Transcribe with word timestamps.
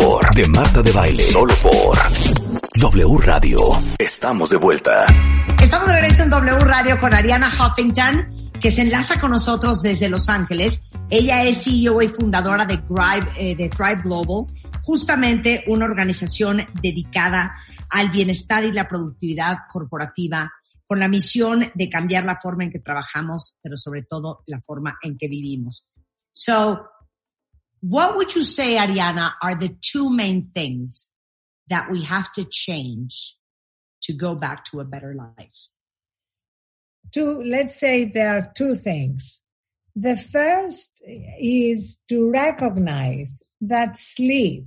Mejor 0.00 0.34
de 0.34 0.48
Marta 0.48 0.82
de 0.82 0.92
Baile. 0.92 1.24
Solo 1.24 1.54
por 1.62 1.98
W 2.80 3.18
Radio. 3.18 3.58
Estamos 3.98 4.50
de 4.50 4.56
vuelta. 4.56 5.04
Estamos 5.62 5.88
de 5.88 5.94
regreso 5.94 6.22
en 6.22 6.30
W 6.30 6.58
Radio 6.64 6.98
con 6.98 7.14
Ariana 7.14 7.48
Huffington, 7.48 8.52
que 8.60 8.70
se 8.70 8.82
enlaza 8.82 9.20
con 9.20 9.30
nosotros 9.30 9.82
desde 9.82 10.08
Los 10.08 10.28
Ángeles. 10.28 10.88
Ella 11.10 11.44
es 11.44 11.64
CEO 11.64 12.00
y 12.02 12.08
fundadora 12.08 12.64
de 12.64 12.78
Thrive, 12.78 13.30
eh, 13.38 13.56
de 13.56 13.68
Thrive 13.68 14.02
Global, 14.02 14.46
justamente 14.82 15.64
una 15.66 15.84
organización 15.84 16.66
dedicada 16.80 17.54
al 17.90 18.10
bienestar 18.10 18.64
y 18.64 18.72
la 18.72 18.88
productividad 18.88 19.56
corporativa 19.68 20.50
con 20.86 20.98
la 20.98 21.08
misión 21.08 21.64
de 21.74 21.88
cambiar 21.90 22.24
la 22.24 22.38
forma 22.40 22.64
en 22.64 22.72
que 22.72 22.80
trabajamos, 22.80 23.58
pero 23.62 23.76
sobre 23.76 24.02
todo 24.02 24.42
la 24.46 24.60
forma 24.60 24.98
en 25.02 25.18
que 25.18 25.28
vivimos. 25.28 25.88
So, 26.32 26.86
what 27.80 28.16
would 28.16 28.34
you 28.34 28.42
say, 28.42 28.76
Ariana, 28.76 29.32
are 29.42 29.56
the 29.56 29.74
two 29.80 30.10
main 30.10 30.50
things 30.54 31.12
that 31.68 31.90
we 31.90 32.02
have 32.02 32.30
to 32.32 32.44
change 32.44 33.36
to 34.02 34.12
go 34.12 34.34
back 34.34 34.64
to 34.66 34.80
a 34.80 34.84
better 34.84 35.14
life? 35.14 35.48
Two, 37.12 37.42
let's 37.42 37.78
say 37.78 38.04
there 38.04 38.36
are 38.36 38.52
two 38.54 38.74
things. 38.74 39.40
The 39.96 40.16
first 40.16 41.00
is 41.40 42.00
to 42.08 42.30
recognize 42.30 43.42
that 43.60 43.98
sleep 43.98 44.66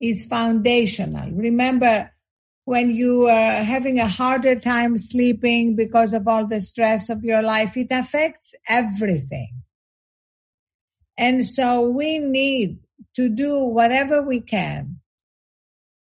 is 0.00 0.24
foundational. 0.24 1.30
Remember, 1.30 2.12
when 2.64 2.90
you 2.90 3.26
are 3.26 3.64
having 3.64 3.98
a 3.98 4.08
harder 4.08 4.58
time 4.58 4.98
sleeping 4.98 5.74
because 5.76 6.12
of 6.12 6.28
all 6.28 6.46
the 6.46 6.60
stress 6.60 7.08
of 7.08 7.24
your 7.24 7.42
life, 7.42 7.76
it 7.76 7.88
affects 7.90 8.54
everything. 8.68 9.62
And 11.16 11.44
so 11.44 11.82
we 11.88 12.18
need 12.18 12.78
to 13.16 13.28
do 13.28 13.64
whatever 13.64 14.22
we 14.22 14.40
can 14.40 15.00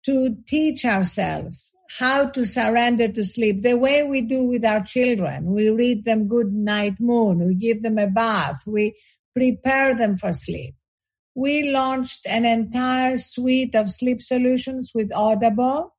to 0.05 0.37
teach 0.47 0.85
ourselves 0.85 1.73
how 1.99 2.25
to 2.29 2.45
surrender 2.45 3.09
to 3.09 3.23
sleep 3.23 3.61
the 3.61 3.77
way 3.77 4.03
we 4.03 4.21
do 4.21 4.43
with 4.43 4.63
our 4.63 4.81
children. 4.81 5.53
We 5.53 5.69
read 5.69 6.05
them 6.05 6.27
good 6.27 6.53
night 6.53 6.95
moon. 6.99 7.45
We 7.45 7.55
give 7.55 7.81
them 7.81 7.97
a 7.97 8.07
bath. 8.07 8.63
We 8.65 8.95
prepare 9.35 9.95
them 9.95 10.17
for 10.17 10.31
sleep. 10.31 10.75
We 11.35 11.71
launched 11.71 12.25
an 12.25 12.45
entire 12.45 13.17
suite 13.17 13.75
of 13.75 13.89
sleep 13.89 14.21
solutions 14.21 14.91
with 14.95 15.13
Audible. 15.13 15.93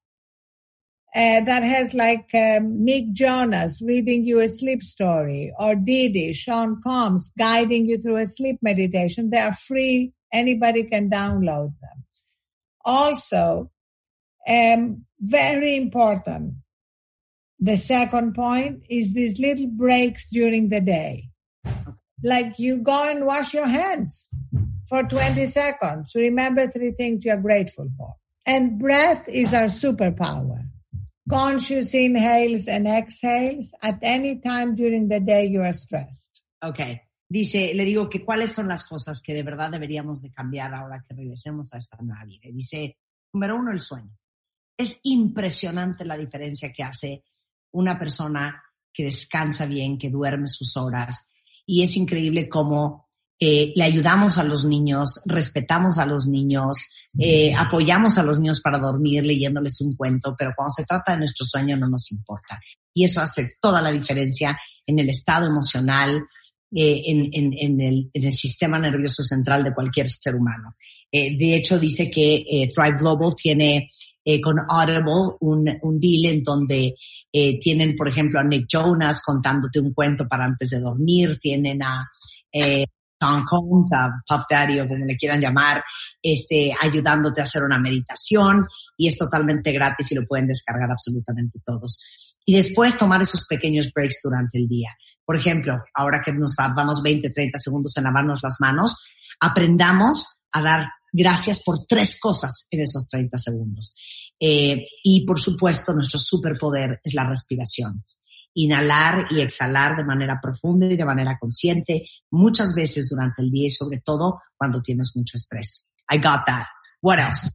Uh, 1.14 1.42
that 1.42 1.62
has 1.62 1.92
like 1.92 2.30
um, 2.34 2.82
Nick 2.84 3.12
Jonas 3.12 3.82
reading 3.82 4.24
you 4.24 4.40
a 4.40 4.48
sleep 4.48 4.82
story 4.82 5.52
or 5.58 5.74
Didi, 5.74 6.32
Sean 6.32 6.80
Combs 6.82 7.30
guiding 7.38 7.84
you 7.84 7.98
through 7.98 8.16
a 8.16 8.26
sleep 8.26 8.60
meditation. 8.62 9.28
They 9.28 9.38
are 9.38 9.52
free. 9.52 10.12
Anybody 10.32 10.84
can 10.84 11.10
download 11.10 11.74
them. 11.82 12.04
Also, 12.82 13.70
um, 14.48 15.04
very 15.20 15.76
important. 15.76 16.54
The 17.60 17.76
second 17.76 18.34
point 18.34 18.84
is 18.88 19.12
these 19.12 19.38
little 19.38 19.68
breaks 19.68 20.28
during 20.30 20.70
the 20.70 20.80
day. 20.80 21.28
Like 22.24 22.58
you 22.58 22.82
go 22.82 23.10
and 23.10 23.26
wash 23.26 23.52
your 23.52 23.66
hands 23.66 24.28
for 24.88 25.02
20 25.02 25.46
seconds. 25.46 26.12
Remember 26.14 26.68
three 26.68 26.92
things 26.92 27.24
you're 27.24 27.36
grateful 27.36 27.88
for. 27.98 28.14
And 28.46 28.78
breath 28.78 29.28
is 29.28 29.52
our 29.54 29.64
superpower. 29.64 30.66
Conscious 31.28 31.94
inhales 31.94 32.66
and 32.68 32.86
exhales 32.86 33.74
at 33.80 33.98
any 34.02 34.40
time 34.40 34.74
during 34.74 35.08
the 35.08 35.20
day 35.20 35.46
you 35.46 35.62
are 35.62 35.72
stressed. 35.72 36.42
Okay. 36.62 37.02
Dice, 37.28 37.72
le 37.74 37.84
digo 37.84 38.10
que 38.10 38.24
cuáles 38.24 38.52
son 38.52 38.68
las 38.68 38.84
cosas 38.84 39.22
que 39.22 39.32
de 39.32 39.42
verdad 39.42 39.70
deberíamos 39.70 40.20
de 40.20 40.30
cambiar 40.30 40.74
ahora 40.74 41.02
que 41.08 41.14
regresemos 41.14 41.72
a 41.72 41.78
esta 41.78 41.96
nueva 42.02 42.24
vida. 42.24 42.48
Dice, 42.52 42.98
número 43.32 43.56
uno, 43.56 43.72
el 43.72 43.80
sueño. 43.80 44.14
Es 44.76 45.00
impresionante 45.04 46.04
la 46.04 46.18
diferencia 46.18 46.72
que 46.72 46.82
hace 46.82 47.24
una 47.70 47.98
persona 47.98 48.62
que 48.92 49.04
descansa 49.04 49.64
bien, 49.66 49.96
que 49.96 50.10
duerme 50.10 50.46
sus 50.46 50.76
horas. 50.76 51.32
Y 51.64 51.82
es 51.82 51.96
increíble 51.96 52.48
cómo 52.48 53.08
eh, 53.40 53.72
le 53.74 53.84
ayudamos 53.84 54.38
a 54.38 54.44
los 54.44 54.64
niños, 54.64 55.22
respetamos 55.26 55.98
a 55.98 56.06
los 56.06 56.26
niños, 56.26 56.91
eh, 57.18 57.54
apoyamos 57.54 58.18
a 58.18 58.22
los 58.22 58.40
niños 58.40 58.60
para 58.60 58.78
dormir 58.78 59.24
leyéndoles 59.24 59.80
un 59.80 59.94
cuento, 59.94 60.34
pero 60.38 60.52
cuando 60.56 60.70
se 60.70 60.84
trata 60.84 61.12
de 61.12 61.18
nuestro 61.18 61.44
sueño 61.44 61.76
no 61.76 61.88
nos 61.88 62.10
importa. 62.12 62.60
Y 62.94 63.04
eso 63.04 63.20
hace 63.20 63.46
toda 63.60 63.80
la 63.80 63.92
diferencia 63.92 64.58
en 64.86 64.98
el 64.98 65.08
estado 65.08 65.46
emocional, 65.46 66.22
eh, 66.74 67.02
en, 67.06 67.28
en, 67.32 67.52
en, 67.58 67.80
el, 67.80 68.10
en, 68.12 68.24
el, 68.24 68.32
sistema 68.32 68.78
nervioso 68.78 69.22
central 69.22 69.62
de 69.62 69.74
cualquier 69.74 70.08
ser 70.08 70.34
humano. 70.34 70.74
Eh, 71.10 71.36
de 71.36 71.56
hecho, 71.56 71.78
dice 71.78 72.10
que 72.10 72.44
eh, 72.50 72.70
Thrive 72.74 72.96
Global 72.98 73.34
tiene 73.36 73.90
eh, 74.24 74.40
con 74.40 74.56
Audible 74.68 75.36
un, 75.40 75.68
un 75.82 76.00
deal 76.00 76.26
en 76.26 76.42
donde 76.44 76.94
eh, 77.32 77.58
tienen, 77.58 77.96
por 77.96 78.08
ejemplo, 78.08 78.38
a 78.38 78.44
Nick 78.44 78.66
Jonas 78.68 79.20
contándote 79.20 79.80
un 79.80 79.92
cuento 79.92 80.28
para 80.28 80.44
antes 80.44 80.70
de 80.70 80.80
dormir, 80.80 81.38
tienen 81.40 81.82
a 81.82 82.08
eh, 82.52 82.86
Tom 83.22 83.44
Combs, 83.44 83.92
a 83.92 84.10
Puff 84.26 84.46
Daddy 84.50 84.80
o 84.80 84.88
como 84.88 85.04
le 85.04 85.16
quieran 85.16 85.40
llamar, 85.40 85.84
este, 86.20 86.72
ayudándote 86.82 87.40
a 87.40 87.44
hacer 87.44 87.62
una 87.62 87.78
meditación 87.78 88.64
y 88.96 89.06
es 89.06 89.16
totalmente 89.16 89.70
gratis 89.70 90.10
y 90.10 90.16
lo 90.16 90.26
pueden 90.26 90.48
descargar 90.48 90.90
absolutamente 90.90 91.60
todos. 91.64 92.02
Y 92.44 92.56
después 92.56 92.96
tomar 92.96 93.22
esos 93.22 93.46
pequeños 93.46 93.92
breaks 93.94 94.20
durante 94.24 94.58
el 94.58 94.66
día. 94.66 94.90
Por 95.24 95.36
ejemplo, 95.36 95.84
ahora 95.94 96.20
que 96.24 96.32
nos 96.32 96.56
vamos 96.56 97.00
20, 97.00 97.30
30 97.30 97.58
segundos 97.60 97.96
en 97.96 98.04
lavarnos 98.04 98.40
las 98.42 98.56
manos, 98.58 99.04
aprendamos 99.38 100.40
a 100.50 100.62
dar 100.62 100.88
gracias 101.12 101.62
por 101.62 101.76
tres 101.88 102.18
cosas 102.20 102.66
en 102.70 102.80
esos 102.80 103.08
30 103.08 103.38
segundos. 103.38 103.94
Eh, 104.40 104.84
y 105.04 105.24
por 105.24 105.38
supuesto, 105.38 105.94
nuestro 105.94 106.18
superpoder 106.18 107.00
es 107.04 107.14
la 107.14 107.28
respiración. 107.28 108.00
Inhalar 108.54 109.26
y 109.30 109.40
exhalar 109.40 109.96
de 109.96 110.04
manera 110.04 110.38
profunda 110.40 110.86
y 110.86 110.96
de 110.96 111.04
manera 111.04 111.38
consciente 111.38 112.02
muchas 112.30 112.74
veces 112.74 113.08
durante 113.08 113.42
el 113.42 113.50
día 113.50 113.66
y 113.66 113.70
sobre 113.70 114.00
todo 114.04 114.40
cuando 114.56 114.82
tienes 114.82 115.12
mucho 115.16 115.36
estrés. 115.36 115.92
I 116.10 116.18
got 116.18 116.44
that. 116.46 116.66
What 117.00 117.18
else? 117.18 117.50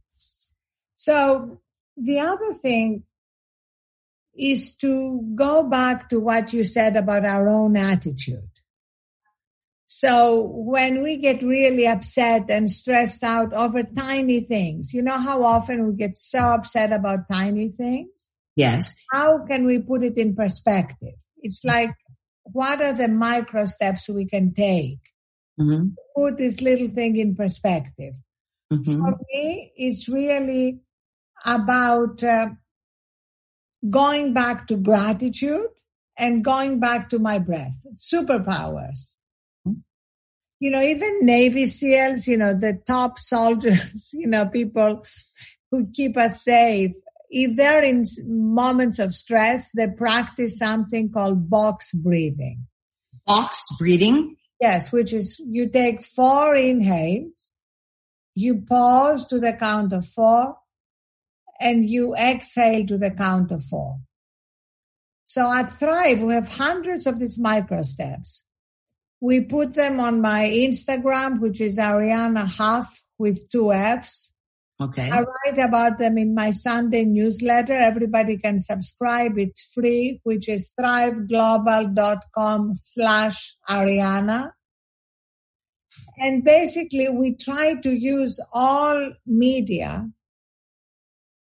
So 0.96 1.62
the 1.96 2.20
other 2.20 2.52
thing 2.52 3.04
is 4.34 4.76
to 4.76 5.20
go 5.34 5.64
back 5.64 6.08
to 6.10 6.20
what 6.20 6.52
you 6.52 6.64
said 6.64 6.96
about 6.96 7.24
our 7.24 7.48
own 7.48 7.76
attitude. 7.76 8.48
So 9.86 10.42
when 10.42 11.02
we 11.02 11.16
get 11.16 11.42
really 11.42 11.86
upset 11.86 12.50
and 12.50 12.70
stressed 12.70 13.24
out 13.24 13.54
over 13.54 13.82
tiny 13.82 14.40
things, 14.40 14.92
you 14.92 15.02
know 15.02 15.18
how 15.18 15.42
often 15.42 15.86
we 15.86 15.94
get 15.94 16.18
so 16.18 16.38
upset 16.38 16.92
about 16.92 17.28
tiny 17.28 17.70
things? 17.70 18.30
Yes. 18.58 19.06
How 19.12 19.46
can 19.46 19.66
we 19.66 19.78
put 19.78 20.02
it 20.02 20.18
in 20.18 20.34
perspective? 20.34 21.14
It's 21.42 21.64
like, 21.64 21.92
what 22.42 22.82
are 22.82 22.92
the 22.92 23.06
micro 23.06 23.66
steps 23.66 24.08
we 24.08 24.26
can 24.26 24.52
take? 24.52 24.98
Mm-hmm. 25.60 25.90
Put 26.16 26.38
this 26.38 26.60
little 26.60 26.88
thing 26.88 27.16
in 27.16 27.36
perspective. 27.36 28.14
Mm-hmm. 28.72 28.94
For 28.94 29.18
me, 29.32 29.72
it's 29.76 30.08
really 30.08 30.80
about 31.46 32.24
uh, 32.24 32.48
going 33.88 34.34
back 34.34 34.66
to 34.66 34.76
gratitude 34.76 35.68
and 36.16 36.44
going 36.44 36.80
back 36.80 37.10
to 37.10 37.20
my 37.20 37.38
breath. 37.38 37.86
Superpowers. 37.94 39.14
You 40.60 40.72
know, 40.72 40.82
even 40.82 41.20
Navy 41.22 41.66
SEALs, 41.66 42.26
you 42.26 42.36
know, 42.36 42.52
the 42.52 42.80
top 42.84 43.20
soldiers, 43.20 44.10
you 44.12 44.26
know, 44.26 44.46
people 44.46 45.04
who 45.70 45.88
keep 45.92 46.16
us 46.16 46.42
safe. 46.42 46.94
If 47.30 47.56
they're 47.56 47.82
in 47.82 48.04
moments 48.26 48.98
of 48.98 49.14
stress, 49.14 49.70
they 49.72 49.88
practice 49.88 50.58
something 50.58 51.10
called 51.10 51.50
box 51.50 51.92
breathing. 51.92 52.66
Box 53.26 53.58
breathing? 53.78 54.36
Yes, 54.60 54.90
which 54.90 55.12
is 55.12 55.40
you 55.46 55.68
take 55.68 56.02
four 56.02 56.54
inhales, 56.56 57.58
you 58.34 58.62
pause 58.68 59.26
to 59.26 59.38
the 59.38 59.52
count 59.52 59.92
of 59.92 60.06
four, 60.06 60.56
and 61.60 61.88
you 61.88 62.14
exhale 62.16 62.86
to 62.86 62.98
the 62.98 63.10
count 63.10 63.52
of 63.52 63.62
four. 63.62 64.00
So 65.24 65.52
at 65.52 65.70
Thrive, 65.70 66.22
we 66.22 66.32
have 66.32 66.48
hundreds 66.48 67.06
of 67.06 67.18
these 67.18 67.38
micro 67.38 67.82
steps. 67.82 68.42
We 69.20 69.42
put 69.42 69.74
them 69.74 70.00
on 70.00 70.20
my 70.22 70.44
Instagram, 70.44 71.40
which 71.40 71.60
is 71.60 71.76
Ariana 71.76 72.46
Huff 72.46 73.02
with 73.18 73.48
two 73.50 73.72
F's. 73.72 74.32
Okay. 74.80 75.10
I 75.10 75.22
write 75.22 75.58
about 75.58 75.98
them 75.98 76.18
in 76.18 76.34
my 76.34 76.52
Sunday 76.52 77.04
newsletter. 77.04 77.72
Everybody 77.74 78.38
can 78.38 78.60
subscribe. 78.60 79.36
It's 79.36 79.72
free, 79.74 80.20
which 80.22 80.48
is 80.48 80.72
thriveglobal.com 80.78 82.76
slash 82.76 83.56
Ariana. 83.68 84.52
And 86.18 86.44
basically 86.44 87.08
we 87.08 87.34
try 87.34 87.74
to 87.80 87.90
use 87.90 88.38
all 88.52 89.14
media, 89.26 90.08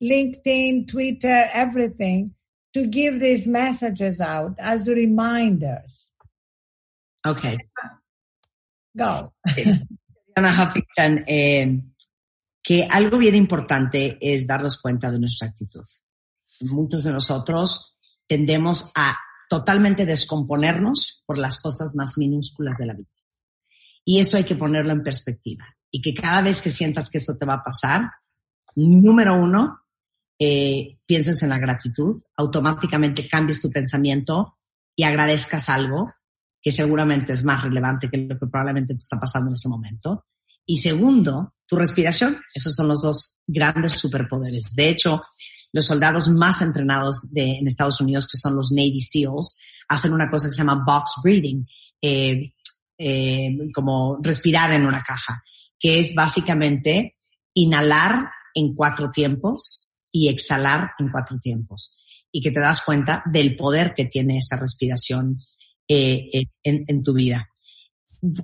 LinkedIn, 0.02 0.88
Twitter, 0.88 1.50
everything 1.54 2.34
to 2.74 2.88
give 2.88 3.20
these 3.20 3.46
messages 3.46 4.22
out 4.22 4.56
as 4.58 4.88
reminders. 4.88 6.14
Okay. 7.26 7.58
Go. 8.98 9.34
Ana 10.38 10.50
Huffington, 10.50 11.24
eh, 11.28 11.76
que 12.68 12.86
algo 12.92 13.18
bien 13.18 13.34
importante 13.34 14.18
es 14.20 14.46
darnos 14.46 14.82
cuenta 14.82 15.10
de 15.10 15.20
nuestra 15.20 15.48
actitud. 15.48 15.86
Muchos 16.60 17.06
de 17.06 17.14
nosotros 17.14 17.96
tendemos 18.28 18.92
a 18.94 19.16
totalmente 19.50 20.06
descomponernos 20.06 21.24
por 21.26 21.38
las 21.38 21.62
cosas 21.62 21.96
más 21.96 22.18
minúsculas 22.18 22.78
de 22.78 22.88
la 22.88 22.94
vida. 22.94 23.08
Y 24.04 24.20
eso 24.20 24.36
hay 24.36 24.44
que 24.44 24.58
ponerlo 24.58 24.92
en 24.92 25.02
perspectiva. 25.02 25.64
Y 25.90 26.02
que 26.02 26.14
cada 26.14 26.42
vez 26.42 26.62
que 26.62 26.70
sientas 26.70 27.10
que 27.10 27.20
eso 27.20 27.38
te 27.38 27.46
va 27.46 27.54
a 27.54 27.64
pasar, 27.64 28.10
número 28.76 29.42
uno, 29.42 29.84
eh, 30.38 31.00
pienses 31.06 31.42
en 31.44 31.50
la 31.52 31.60
gratitud, 31.60 32.22
automáticamente 32.36 33.30
cambies 33.30 33.62
tu 33.62 33.70
pensamiento 33.70 34.58
y 34.94 35.04
agradezcas 35.04 35.70
algo 35.70 36.12
que 36.62 36.74
seguramente 36.74 37.32
es 37.32 37.46
más 37.46 37.64
relevante 37.64 38.10
que 38.10 38.18
lo 38.18 38.38
que 38.38 38.48
probablemente 38.48 38.94
te 38.94 39.04
está 39.04 39.18
pasando 39.18 39.52
en 39.52 39.54
ese 39.54 39.70
momento. 39.70 40.26
Y 40.70 40.76
segundo, 40.76 41.54
tu 41.66 41.78
respiración. 41.78 42.38
Esos 42.54 42.76
son 42.76 42.90
los 42.90 43.02
dos 43.02 43.38
grandes 43.48 43.94
superpoderes. 43.94 44.76
De 44.76 44.90
hecho, 44.90 45.22
los 45.72 45.86
soldados 45.86 46.28
más 46.28 46.62
entrenados 46.62 47.30
de, 47.32 47.58
Estados 47.66 48.02
Unidos, 48.02 48.28
que 48.28 48.38
son 48.38 48.56
los 48.56 48.72
Navy 48.74 49.00
SEALs, 49.00 49.58
hacen 49.88 50.14
una 50.14 50.30
cosa 50.30 50.50
que 50.50 50.54
se 50.54 50.62
llama 50.62 50.84
box 50.86 51.22
breathing, 51.24 51.66
eh, 52.02 52.52
eh, 52.98 53.58
como 53.74 54.20
respirar 54.22 54.74
en 54.74 54.86
una 54.86 55.02
caja, 55.02 55.42
que 55.80 56.00
es 56.00 56.14
básicamente 56.14 57.16
inhalar 57.54 58.30
en 58.54 58.76
cuatro 58.76 59.10
tiempos 59.10 59.96
y 60.12 60.28
exhalar 60.28 60.90
en 61.00 61.10
cuatro 61.10 61.38
tiempos. 61.40 61.98
Y 62.30 62.42
que 62.42 62.52
te 62.52 62.60
das 62.60 62.82
cuenta 62.82 63.24
del 63.32 63.56
poder 63.56 63.94
que 63.96 64.04
tiene 64.04 64.40
esa 64.40 64.58
respiración 64.58 65.32
eh, 65.88 66.50
en 66.62 67.04
tu 67.04 67.14
vida. 67.14 67.48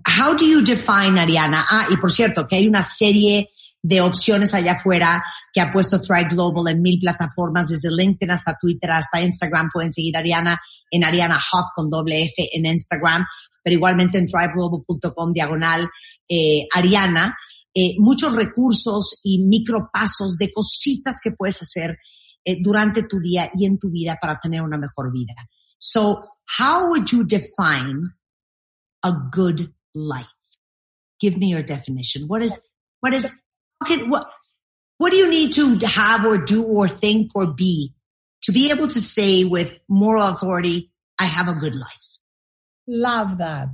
How 0.06 0.36
do 0.36 0.46
you 0.46 0.62
define 0.62 1.20
Ariana? 1.20 1.66
Ah, 1.70 1.88
y 1.90 1.98
por 1.98 2.12
cierto, 2.12 2.46
que 2.48 2.56
hay 2.56 2.68
una 2.68 2.84
serie 2.84 3.50
de 3.82 4.00
opciones 4.00 4.54
allá 4.54 4.74
afuera 4.74 5.24
que 5.52 5.60
ha 5.60 5.70
puesto 5.70 6.00
Thrive 6.00 6.30
Global 6.30 6.74
en 6.74 6.82
mil 6.82 7.00
plataformas, 7.00 7.68
desde 7.68 7.94
LinkedIn 7.96 8.32
hasta 8.32 8.58
Twitter, 8.60 8.92
hasta 8.92 9.22
Instagram. 9.22 9.70
Pueden 9.74 9.92
seguir 9.92 10.16
Ariana 10.16 10.60
en 10.90 11.04
Ariana 11.04 11.38
Huff 11.38 11.70
con 11.76 11.90
doble 11.90 12.24
F 12.24 12.50
en 12.54 12.66
Instagram, 12.66 13.26
pero 13.62 13.76
igualmente 13.76 14.18
en 14.18 14.26
thriveglobal.com 14.26 15.34
diagonal 15.34 15.90
eh, 16.30 16.66
Ariana. 16.74 17.38
Eh, 17.76 17.96
muchos 17.98 18.36
recursos 18.36 19.20
y 19.24 19.44
micropasos 19.48 20.38
de 20.38 20.52
cositas 20.52 21.20
que 21.22 21.32
puedes 21.32 21.62
hacer 21.62 21.98
eh, 22.46 22.58
durante 22.62 23.04
tu 23.04 23.20
día 23.20 23.50
y 23.54 23.66
en 23.66 23.80
tu 23.80 23.90
vida 23.90 24.18
para 24.22 24.40
tener 24.40 24.62
una 24.62 24.78
mejor 24.78 25.12
vida. 25.12 25.34
So, 25.80 26.22
how 26.60 26.88
would 26.88 27.06
you 27.12 27.26
define 27.26 28.14
a 29.04 29.14
good 29.32 29.74
life? 29.94 30.26
Give 31.20 31.38
me 31.38 31.48
your 31.48 31.64
definition. 31.64 32.28
What 32.28 32.42
is, 32.42 32.68
what 33.00 33.14
is, 33.14 33.32
okay, 33.84 34.04
what, 34.04 34.30
what 34.98 35.12
do 35.12 35.18
you 35.18 35.30
need 35.30 35.54
to 35.54 35.78
have 35.86 36.26
or 36.26 36.38
do 36.38 36.64
or 36.64 36.88
think 36.88 37.32
or 37.36 37.48
be 37.48 37.94
to 38.44 38.52
be 38.52 38.72
able 38.72 38.88
to 38.88 39.02
say 39.02 39.44
with 39.44 39.72
moral 39.88 40.28
authority, 40.30 40.92
I 41.20 41.26
have 41.26 41.48
a 41.48 41.54
good 41.54 41.76
life? 41.76 42.18
Love 42.88 43.38
that. 43.38 43.70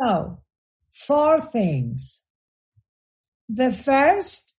So, 0.00 0.40
four 0.92 1.40
things. 1.40 2.20
The 3.48 3.72
first 3.72 4.54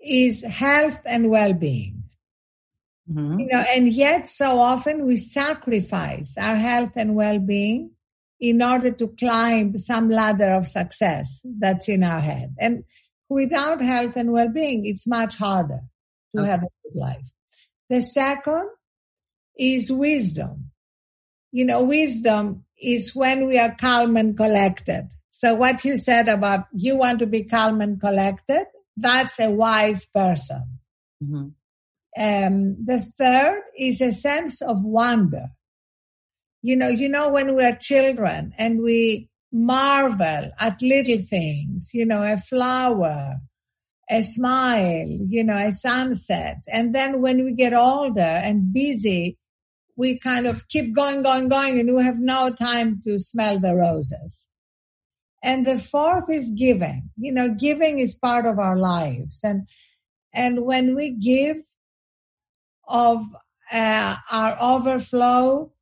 is 0.00 0.44
health 0.44 1.00
and 1.04 1.28
well-being. 1.28 2.04
Mhm. 3.10 3.40
You 3.40 3.46
know, 3.46 3.58
and 3.60 3.88
yet 3.88 4.28
so 4.28 4.58
often 4.58 5.06
we 5.06 5.16
sacrifice 5.16 6.36
our 6.38 6.56
health 6.56 6.92
and 6.96 7.14
well-being 7.14 7.90
in 8.40 8.62
order 8.62 8.90
to 8.92 9.08
climb 9.08 9.76
some 9.78 10.08
ladder 10.10 10.52
of 10.52 10.66
success 10.66 11.44
that's 11.58 11.88
in 11.88 12.04
our 12.04 12.20
head. 12.20 12.54
And 12.58 12.84
without 13.28 13.80
health 13.80 14.16
and 14.16 14.32
well-being, 14.32 14.86
it's 14.86 15.06
much 15.06 15.36
harder 15.36 15.80
to 16.36 16.42
Okay. 16.42 16.50
have 16.50 16.62
a 16.62 16.68
good 16.84 16.98
life. 16.98 17.32
The 17.90 18.00
second 18.02 18.68
is 19.58 19.90
wisdom. 19.90 20.70
You 21.50 21.64
know, 21.64 21.82
wisdom 21.82 22.64
is 22.80 23.14
when 23.14 23.46
we 23.46 23.58
are 23.58 23.74
calm 23.74 24.16
and 24.16 24.36
collected. 24.36 25.08
So 25.30 25.54
what 25.54 25.84
you 25.84 25.96
said 25.96 26.28
about 26.28 26.66
you 26.72 26.96
want 26.96 27.18
to 27.20 27.26
be 27.26 27.44
calm 27.44 27.80
and 27.80 28.00
collected, 28.00 28.66
that's 28.96 29.38
a 29.40 29.50
wise 29.50 30.06
person. 30.06 30.78
Mhm. 31.22 31.54
Um, 32.16 32.84
the 32.84 32.98
third 33.00 33.62
is 33.76 34.00
a 34.00 34.12
sense 34.12 34.60
of 34.62 34.82
wonder. 34.84 35.50
You 36.62 36.76
know, 36.76 36.88
you 36.88 37.08
know, 37.08 37.30
when 37.30 37.54
we're 37.54 37.76
children 37.76 38.52
and 38.58 38.82
we 38.82 39.28
marvel 39.52 40.50
at 40.58 40.82
little 40.82 41.18
things, 41.18 41.90
you 41.94 42.04
know, 42.04 42.22
a 42.22 42.36
flower, 42.36 43.36
a 44.10 44.22
smile, 44.22 45.08
you 45.28 45.44
know, 45.44 45.56
a 45.56 45.72
sunset. 45.72 46.58
And 46.72 46.94
then 46.94 47.20
when 47.20 47.44
we 47.44 47.52
get 47.52 47.74
older 47.74 48.20
and 48.20 48.72
busy, 48.72 49.38
we 49.96 50.18
kind 50.18 50.46
of 50.46 50.68
keep 50.68 50.94
going, 50.94 51.22
going, 51.22 51.48
going, 51.48 51.78
and 51.78 51.94
we 51.94 52.02
have 52.04 52.20
no 52.20 52.50
time 52.54 53.02
to 53.06 53.18
smell 53.18 53.58
the 53.58 53.74
roses. 53.74 54.48
And 55.42 55.66
the 55.66 55.78
fourth 55.78 56.30
is 56.30 56.52
giving. 56.56 57.10
You 57.16 57.32
know, 57.32 57.54
giving 57.54 57.98
is 57.98 58.14
part 58.14 58.46
of 58.46 58.58
our 58.58 58.76
lives. 58.76 59.40
And, 59.44 59.68
and 60.32 60.64
when 60.64 60.94
we 60.94 61.10
give 61.10 61.56
of 62.86 63.22
uh, 63.72 64.16
our 64.32 64.56
overflow, 64.60 65.72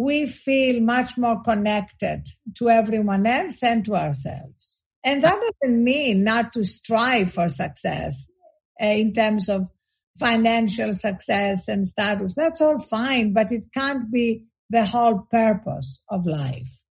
we 0.00 0.26
feel 0.26 0.80
much 0.80 1.18
more 1.18 1.42
connected 1.42 2.26
to 2.56 2.70
everyone 2.70 3.26
else 3.26 3.62
and 3.62 3.84
to 3.84 3.94
ourselves. 3.94 4.82
And 5.04 5.22
that 5.22 5.38
doesn't 5.38 5.84
mean 5.84 6.24
not 6.24 6.54
to 6.54 6.64
strive 6.64 7.30
for 7.30 7.50
success 7.50 8.30
uh, 8.82 8.86
in 8.86 9.12
terms 9.12 9.50
of 9.50 9.68
financial 10.18 10.94
success 10.94 11.68
and 11.68 11.86
status. 11.86 12.34
That's 12.34 12.62
all 12.62 12.78
fine, 12.78 13.34
but 13.34 13.52
it 13.52 13.64
can't 13.74 14.10
be 14.10 14.46
the 14.70 14.86
whole 14.86 15.26
purpose 15.30 16.00
of 16.08 16.24
life. 16.24 16.82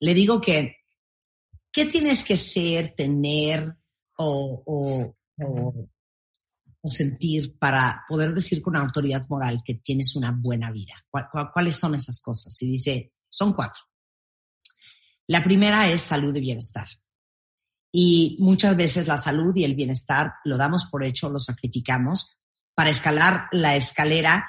Le 0.00 0.14
digo 0.14 0.40
que, 0.40 0.76
¿qué 1.76 1.84
tienes 1.84 2.24
que 2.24 2.38
ser, 2.38 2.94
tener 2.96 3.76
o, 4.18 4.62
o, 4.66 5.14
o, 5.42 5.88
o 6.84 6.88
sentir 6.88 7.56
para 7.58 8.04
poder 8.06 8.34
decir 8.34 8.60
con 8.60 8.76
autoridad 8.76 9.26
moral 9.30 9.62
que 9.64 9.76
tienes 9.76 10.14
una 10.16 10.30
buena 10.38 10.70
vida? 10.70 10.92
¿Cuál- 11.08 11.28
cuál- 11.32 11.50
¿Cuáles 11.50 11.76
son 11.76 11.94
esas 11.94 12.20
cosas? 12.20 12.60
Y 12.62 12.66
dice, 12.72 13.10
son 13.30 13.54
cuatro. 13.54 13.82
La 15.26 15.42
primera 15.42 15.88
es 15.88 16.02
salud 16.02 16.36
y 16.36 16.40
bienestar. 16.42 16.86
Y 17.90 18.36
muchas 18.38 18.76
veces 18.76 19.06
la 19.06 19.16
salud 19.16 19.56
y 19.56 19.64
el 19.64 19.74
bienestar 19.74 20.32
lo 20.44 20.58
damos 20.58 20.84
por 20.90 21.02
hecho, 21.04 21.30
lo 21.30 21.38
sacrificamos 21.38 22.36
para 22.74 22.90
escalar 22.90 23.46
la 23.52 23.76
escalera 23.76 24.46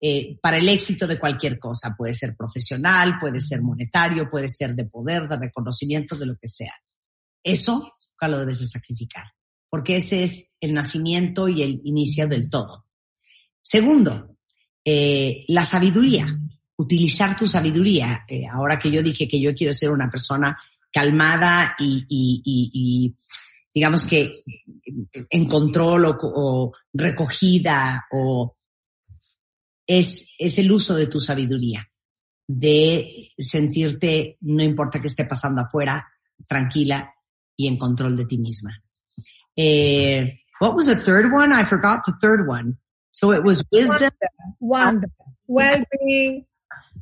eh, 0.00 0.38
para 0.42 0.56
el 0.56 0.68
éxito 0.68 1.06
de 1.06 1.18
cualquier 1.18 1.58
cosa. 1.58 1.94
Puede 1.96 2.14
ser 2.14 2.34
profesional, 2.36 3.18
puede 3.20 3.40
ser 3.40 3.62
monetario, 3.62 4.28
puede 4.30 4.48
ser 4.48 4.74
de 4.74 4.84
poder, 4.86 5.28
de 5.28 5.36
reconocimiento, 5.36 6.16
de 6.16 6.26
lo 6.26 6.36
que 6.36 6.48
sea. 6.48 6.74
Eso 7.44 7.74
nunca 7.78 8.28
lo 8.28 8.38
debes 8.38 8.58
de 8.60 8.66
sacrificar, 8.66 9.26
porque 9.70 9.96
ese 9.96 10.22
es 10.24 10.56
el 10.60 10.74
nacimiento 10.74 11.48
y 11.48 11.62
el 11.62 11.80
inicio 11.84 12.26
del 12.28 12.48
todo. 12.50 12.86
Segundo, 13.60 14.36
eh, 14.84 15.44
la 15.48 15.64
sabiduría, 15.64 16.26
utilizar 16.76 17.36
tu 17.36 17.46
sabiduría. 17.46 18.24
Eh, 18.28 18.46
ahora 18.46 18.78
que 18.78 18.90
yo 18.90 19.02
dije 19.02 19.28
que 19.28 19.40
yo 19.40 19.54
quiero 19.54 19.72
ser 19.72 19.90
una 19.90 20.08
persona 20.08 20.56
calmada 20.92 21.76
y, 21.78 22.06
y- 22.08 22.40
y- 22.44 23.14
digamos 23.74 24.04
que 24.04 24.32
en 25.30 25.46
control 25.46 26.06
o, 26.06 26.16
o 26.22 26.72
recogida 26.92 28.06
o 28.10 28.56
es, 29.86 30.34
es 30.38 30.58
el 30.58 30.72
uso 30.72 30.94
de 30.96 31.06
tu 31.06 31.20
sabiduría, 31.20 31.88
de 32.46 33.28
sentirte, 33.36 34.38
no 34.40 34.62
importa 34.62 35.00
qué 35.00 35.06
esté 35.08 35.24
pasando 35.26 35.60
afuera, 35.62 36.06
tranquila 36.46 37.12
y 37.56 37.68
en 37.68 37.76
control 37.76 38.16
de 38.16 38.24
ti 38.26 38.38
misma. 38.38 38.82
Eh, 39.58 40.38
what 40.60 40.74
was 40.74 40.86
the 40.86 40.94
third 40.94 41.32
one? 41.32 41.52
I 41.52 41.64
forgot 41.64 42.02
the 42.06 42.12
third 42.22 42.46
one. 42.46 42.78
So 43.10 43.32
it 43.32 43.42
was 43.42 43.64
wisdom, 43.72 44.10
Wonder, 44.60 45.08
well-being. 45.48 46.46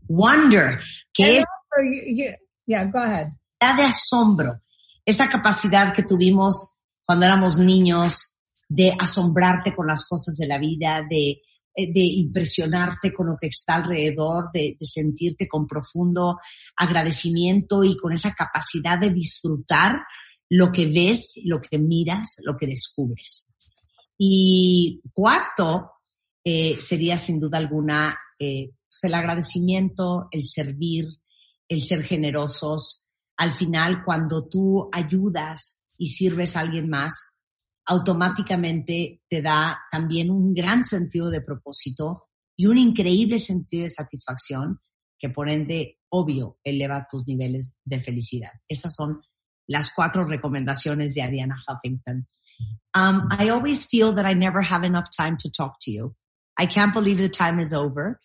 wonder, 0.09 0.81
que 1.13 1.39
es 1.39 1.45
you, 1.79 2.15
you, 2.25 2.33
Yeah, 2.67 2.87
go 2.87 2.99
ahead. 3.03 3.33
de 3.61 3.83
asombro, 3.83 4.63
esa 5.05 5.29
capacidad 5.29 5.95
que 5.95 6.03
tuvimos 6.05 6.73
cuando 7.05 7.27
éramos 7.27 7.59
niños 7.59 8.37
de 8.69 8.97
asombrarte 8.99 9.75
con 9.75 9.87
las 9.87 10.05
cosas 10.09 10.37
de 10.37 10.47
la 10.47 10.59
vida, 10.59 11.03
de, 11.09 11.43
de 11.77 12.01
impresionarte 12.01 13.13
con 13.13 13.27
lo 13.27 13.37
que 13.41 13.49
está 13.49 13.75
alrededor, 13.77 14.51
de, 14.53 14.77
de 14.81 14.87
sentirte 14.87 15.47
con 15.47 15.67
profundo 15.67 16.39
agradecimiento 16.77 17.85
y 17.85 17.97
con 17.97 18.13
esa 18.13 18.33
capacidad 18.33 18.99
de 18.99 19.13
disfrutar 19.13 19.97
lo 20.49 20.73
que 20.73 20.87
ves, 20.87 21.41
lo 21.45 21.59
que 21.61 21.79
miras, 21.79 22.37
lo 22.45 22.57
que 22.57 22.67
descubres. 22.67 23.53
Y 24.19 25.03
cuarto, 25.13 25.93
eh, 26.45 26.77
sería 26.81 27.19
sin 27.19 27.41
duda 27.41 27.59
alguna 27.59 28.19
eh, 28.39 28.71
pues 28.89 29.05
el 29.05 29.15
agradecimiento, 29.15 30.29
el 30.31 30.45
servir, 30.45 31.07
el 31.69 31.83
ser 31.83 32.03
generosos. 32.03 33.07
Al 33.37 33.53
final, 33.55 34.05
cuando 34.05 34.49
tú 34.49 34.89
ayudas 34.93 35.85
y 35.99 36.07
sirves 36.07 36.57
a 36.57 36.61
alguien 36.61 36.89
más, 36.89 37.13
automáticamente 37.85 39.23
te 39.29 39.43
da 39.43 39.79
también 39.91 40.31
un 40.31 40.55
gran 40.55 40.85
sentido 40.85 41.31
de 41.31 41.41
propósito 41.41 42.23
y 42.57 42.67
un 42.67 42.79
increíble 42.79 43.39
sentido 43.39 43.85
de 43.85 43.91
satisfacción 43.91 44.77
que 45.19 45.31
por 45.31 45.51
ende, 45.51 45.99
obvio, 46.09 46.59
eleva 46.63 47.07
tus 47.11 47.27
niveles 47.27 47.77
de 47.85 48.01
felicidad. 48.01 48.53
Esas 48.69 48.95
son 48.95 49.13
las 49.69 49.91
cuatro 49.95 50.25
recomendaciones 50.25 51.15
de 51.15 51.23
Ariana 51.23 51.57
Huffington. 51.67 52.27
Um, 52.95 53.29
I 53.31 53.51
always 53.51 53.85
feel 53.85 54.13
that 54.13 54.25
I 54.25 54.33
never 54.33 54.63
have 54.63 54.85
enough 54.85 55.09
time 55.15 55.37
to 55.39 55.51
talk 55.51 55.77
to 55.83 55.91
you. 55.91 56.15
I 56.57 56.67
can't 56.67 56.95
believe 56.95 57.19
the 57.19 57.29
time 57.29 57.59
is 57.59 57.73
over 57.75 58.21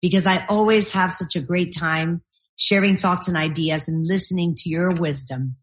because 0.00 0.26
I 0.26 0.44
always 0.48 0.92
have 0.92 1.12
such 1.12 1.34
a 1.34 1.40
great 1.40 1.74
time 1.76 2.22
sharing 2.56 2.96
thoughts 2.96 3.28
and 3.28 3.36
ideas 3.36 3.88
and 3.88 4.06
listening 4.06 4.54
to 4.58 4.68
your 4.68 4.90
wisdom. 4.90 5.54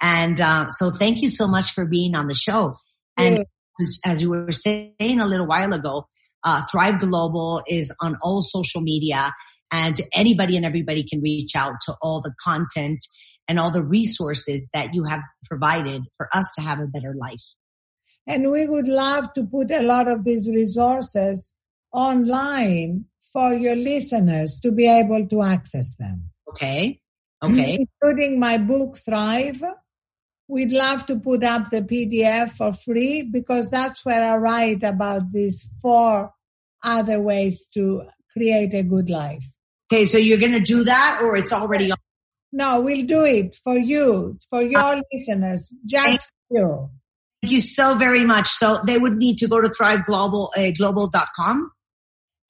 And 0.00 0.40
uh, 0.40 0.68
so 0.68 0.90
thank 0.90 1.20
you 1.20 1.28
so 1.28 1.46
much 1.46 1.72
for 1.72 1.84
being 1.84 2.14
on 2.14 2.28
the 2.28 2.34
show. 2.34 2.76
And 3.16 3.44
as, 3.80 3.98
as 4.04 4.22
you 4.22 4.30
were 4.30 4.52
saying 4.52 5.20
a 5.20 5.26
little 5.26 5.46
while 5.46 5.72
ago, 5.72 6.08
uh, 6.44 6.62
Thrive 6.70 7.00
Global 7.00 7.62
is 7.66 7.94
on 8.00 8.16
all 8.22 8.42
social 8.42 8.80
media 8.80 9.34
and 9.72 10.00
anybody 10.14 10.56
and 10.56 10.64
everybody 10.64 11.02
can 11.02 11.20
reach 11.20 11.54
out 11.54 11.74
to 11.86 11.96
all 12.00 12.20
the 12.20 12.32
content 12.42 13.04
and 13.48 13.58
all 13.58 13.70
the 13.70 13.82
resources 13.82 14.68
that 14.74 14.94
you 14.94 15.04
have 15.04 15.22
provided 15.46 16.02
for 16.16 16.28
us 16.36 16.52
to 16.54 16.60
have 16.60 16.78
a 16.78 16.86
better 16.86 17.14
life. 17.18 17.42
And 18.26 18.50
we 18.50 18.68
would 18.68 18.86
love 18.86 19.32
to 19.32 19.44
put 19.44 19.70
a 19.70 19.82
lot 19.82 20.06
of 20.06 20.22
these 20.22 20.46
resources 20.46 21.54
online 21.92 23.06
for 23.32 23.54
your 23.54 23.74
listeners 23.74 24.60
to 24.60 24.70
be 24.70 24.86
able 24.86 25.26
to 25.28 25.42
access 25.42 25.96
them. 25.96 26.30
Okay. 26.50 27.00
Okay. 27.42 27.86
Including 28.02 28.38
my 28.38 28.58
book, 28.58 28.98
Thrive. 28.98 29.62
We'd 30.46 30.72
love 30.72 31.06
to 31.06 31.18
put 31.18 31.44
up 31.44 31.70
the 31.70 31.82
PDF 31.82 32.50
for 32.50 32.72
free 32.72 33.22
because 33.22 33.70
that's 33.70 34.04
where 34.04 34.22
I 34.22 34.36
write 34.36 34.82
about 34.82 35.32
these 35.32 35.74
four 35.80 36.32
other 36.82 37.20
ways 37.20 37.68
to 37.74 38.04
create 38.32 38.74
a 38.74 38.82
good 38.82 39.10
life. 39.10 39.44
Okay. 39.90 40.04
So 40.04 40.18
you're 40.18 40.38
going 40.38 40.52
to 40.52 40.60
do 40.60 40.84
that 40.84 41.20
or 41.22 41.36
it's 41.36 41.52
already 41.52 41.90
on? 41.90 41.98
No, 42.52 42.80
we'll 42.80 43.06
do 43.06 43.24
it 43.24 43.54
for 43.62 43.76
you, 43.76 44.38
for 44.48 44.62
your 44.62 45.02
listeners, 45.12 45.72
just 45.84 46.32
for 46.48 46.58
you. 46.58 46.90
Thank 47.42 47.52
you 47.52 47.60
so 47.60 47.94
very 47.94 48.24
much. 48.24 48.48
So 48.48 48.78
they 48.84 48.98
would 48.98 49.16
need 49.16 49.38
to 49.38 49.48
go 49.48 49.60
to 49.60 49.68
thriveglobal, 49.68 50.50
uh, 50.56 50.72
global.com. 50.76 51.70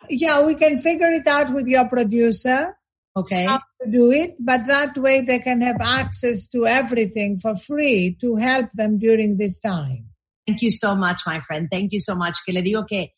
Yeah, 0.09 0.47
we 0.47 0.55
can 0.55 0.78
figure 0.78 1.11
it 1.11 1.26
out 1.26 1.52
with 1.52 1.67
your 1.67 1.88
producer 1.88 2.75
Okay. 3.17 3.47
how 3.47 3.59
to 3.83 3.90
do 3.90 4.12
it, 4.12 4.37
but 4.38 4.67
that 4.69 4.97
way 4.97 5.23
they 5.23 5.40
can 5.40 5.61
have 5.61 5.81
access 5.81 6.49
to 6.49 6.67
everything 6.67 7.38
for 7.38 7.57
free 7.57 8.17
to 8.21 8.37
help 8.37 8.71
them 8.75 8.99
during 8.99 9.37
this 9.37 9.61
time. 9.61 10.11
Thank 10.47 10.62
you 10.62 10.71
so 10.71 10.95
much, 10.95 11.23
my 11.26 11.40
friend. 11.40 11.69
Thank 11.71 11.93
you 11.93 11.99
so 11.99 12.14
much. 12.14 12.38
Que 12.47 12.55
le 12.55 12.62
digo 12.62 12.87
que 12.87 13.14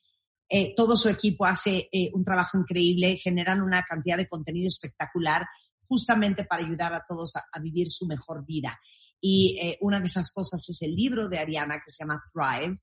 eh, 0.51 0.73
todo 0.75 0.97
su 0.97 1.09
equipo 1.09 1.45
hace 1.45 1.89
eh, 1.93 2.11
un 2.15 2.25
trabajo 2.25 2.59
increíble, 2.59 3.19
generan 3.23 3.61
una 3.63 3.83
cantidad 3.83 4.17
de 4.17 4.27
contenido 4.27 4.69
espectacular 4.69 5.47
justamente 5.90 6.44
para 6.44 6.64
ayudar 6.64 6.94
a 6.94 7.04
todos 7.06 7.35
a, 7.35 7.61
vivir 7.61 7.88
su 7.88 8.06
mejor 8.06 8.47
vida. 8.47 8.78
Y 9.20 9.59
eh, 9.61 9.76
una 9.80 9.99
de 9.99 10.06
esas 10.06 10.32
cosas 10.32 10.66
es 10.68 10.80
el 10.82 10.94
libro 10.94 11.28
de 11.28 11.38
Ariana 11.38 11.82
que 11.85 11.90
se 11.90 12.04
llama 12.04 12.23
Thrive 12.32 12.78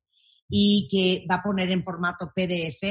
y 0.50 0.90
que 0.92 1.26
va 1.30 1.36
a 1.38 1.44
poner 1.44 1.72
en 1.72 1.86
formato 1.86 2.32
PDF 2.36 2.82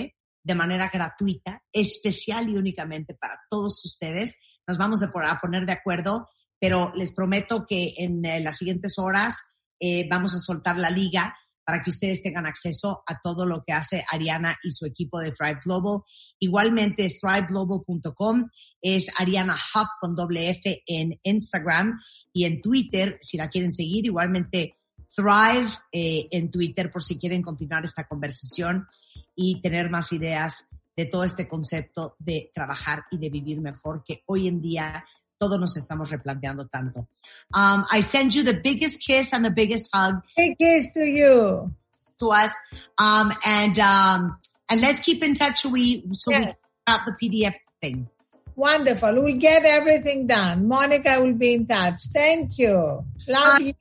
de 0.43 0.55
manera 0.55 0.89
gratuita, 0.89 1.63
especial 1.71 2.49
y 2.49 2.57
únicamente 2.57 3.15
para 3.15 3.39
todos 3.51 3.85
ustedes. 3.85 4.39
Nos 4.67 4.79
vamos 4.79 5.03
a 5.03 5.41
poner 5.41 5.67
de 5.67 5.73
acuerdo, 5.73 6.31
pero 6.59 6.93
les 6.95 7.13
prometo 7.13 7.67
que 7.67 7.93
en 7.99 8.25
eh, 8.25 8.41
las 8.41 8.57
siguientes 8.57 8.99
horas 8.99 9.37
eh, 9.79 10.09
vamos 10.09 10.35
a 10.35 10.39
soltar 10.39 10.79
la 10.79 10.91
liga 10.91 11.37
para 11.67 11.83
que 11.83 11.91
ustedes 11.91 12.23
tengan 12.23 12.47
acceso 12.47 13.03
a 13.07 13.21
todo 13.21 13.45
lo 13.45 13.65
que 13.67 13.73
hace 13.73 14.05
Ariana 14.13 14.57
y 14.63 14.71
su 14.71 14.87
equipo 14.87 15.19
de 15.19 15.33
Thrive 15.33 15.59
Global. 15.65 16.03
Igualmente 16.39 17.05
es 17.05 17.19
thriveglobal.com, 17.21 18.49
es 18.81 19.09
Ariana 19.19 19.55
Huff 19.55 19.89
con 20.01 20.15
doble 20.15 20.49
F 20.51 20.85
en 20.87 21.19
Instagram 21.25 22.01
y 22.33 22.45
en 22.45 22.63
Twitter, 22.63 23.19
si 23.21 23.37
la 23.37 23.51
quieren 23.51 23.73
seguir, 23.73 24.07
igualmente 24.07 24.77
Thrive 25.13 25.71
eh, 25.91 26.29
en 26.31 26.53
Twitter 26.53 26.91
por 26.93 27.03
si 27.03 27.19
quieren 27.19 27.43
continuar 27.43 27.85
esta 27.85 28.07
conversación 28.07 28.87
y 29.35 29.61
tener 29.61 29.91
más 29.91 30.13
ideas 30.13 30.69
de 30.97 31.07
todo 31.07 31.25
este 31.25 31.49
concepto 31.49 32.15
de 32.21 32.51
trabajar 32.55 33.05
y 33.11 33.19
de 33.19 33.29
vivir 33.29 33.61
mejor 33.61 34.05
que 34.05 34.23
hoy 34.27 34.47
en 34.47 34.63
día 34.63 35.05
todos 35.39 35.59
nos 35.61 35.77
estamos 35.77 36.11
replanteando 36.11 36.67
tanto. 36.69 37.07
Um, 37.55 37.85
I 37.91 38.01
send 38.01 38.35
you 38.35 38.43
the 38.43 38.55
biggest 38.55 39.01
kiss 39.07 39.33
and 39.33 39.45
the 39.45 39.51
biggest 39.51 39.91
hug 39.95 40.23
Big 40.37 40.57
kiss 40.59 40.87
to 40.95 41.01
you. 41.05 41.75
to 42.19 42.31
us. 42.33 42.51
Um, 42.99 43.33
and, 43.45 43.79
um, 43.79 44.39
and 44.71 44.81
let's 44.81 45.01
keep 45.01 45.23
in 45.23 45.35
touch 45.35 45.65
we, 45.67 46.03
so 46.13 46.31
we 46.31 46.37
Yeah. 46.39 46.45
can 46.47 46.55
have 46.87 47.01
the 47.07 47.13
PDF 47.21 47.55
thing. 47.83 48.09
Wonderful. 48.55 49.23
We'll 49.23 49.37
get 49.37 49.65
everything 49.67 50.27
done. 50.27 50.67
Monica 50.67 51.21
will 51.21 51.35
be 51.35 51.53
in 51.53 51.67
touch. 51.67 52.01
Thank 52.15 52.57
you. 52.59 53.05
Love 53.29 53.61
you. 53.61 53.75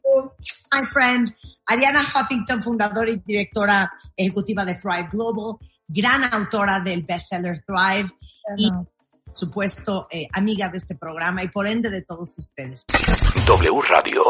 My 0.74 0.84
friend, 0.92 1.34
Ariana 1.70 2.04
Huffington, 2.04 2.62
fundadora 2.62 3.10
y 3.10 3.22
directora 3.26 3.90
ejecutiva 4.18 4.66
de 4.66 4.76
Thrive 4.76 5.08
Global, 5.10 5.58
gran 5.88 6.26
autora 6.26 6.82
del 6.82 7.04
bestseller 7.04 7.64
Thrive 7.66 8.10
y. 8.58 8.70
por 9.36 9.40
supuesto, 9.40 10.08
eh, 10.10 10.28
amiga 10.32 10.70
de 10.70 10.78
este 10.78 10.96
programa 10.96 11.44
y 11.44 11.50
por 11.50 11.68
ende 11.68 11.90
de 11.90 12.02
todos 12.02 12.38
ustedes. 12.38 12.86
W 13.46 13.82
Radio. 13.90 14.24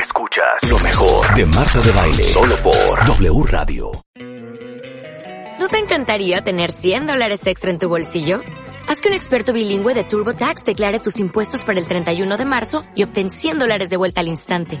Escuchas 0.00 0.70
lo 0.70 0.78
mejor 0.78 1.34
de 1.34 1.44
Marta 1.46 1.80
de 1.80 1.90
Baile. 1.90 2.22
Solo 2.22 2.56
por 2.58 3.04
W 3.04 3.42
Radio. 3.48 3.90
¿No 5.58 5.68
te 5.68 5.78
encantaría 5.78 6.42
tener 6.42 6.70
100 6.70 7.06
dólares 7.08 7.44
extra 7.48 7.72
en 7.72 7.80
tu 7.80 7.88
bolsillo? 7.88 8.42
Haz 8.86 9.00
que 9.00 9.08
un 9.08 9.14
experto 9.14 9.52
bilingüe 9.52 9.92
de 9.92 10.04
TurboTax 10.04 10.64
declare 10.64 11.00
tus 11.00 11.18
impuestos 11.18 11.62
para 11.62 11.80
el 11.80 11.88
31 11.88 12.36
de 12.36 12.44
marzo 12.44 12.84
y 12.94 13.02
obtén 13.02 13.30
100 13.30 13.58
dólares 13.58 13.90
de 13.90 13.96
vuelta 13.96 14.20
al 14.20 14.28
instante. 14.28 14.80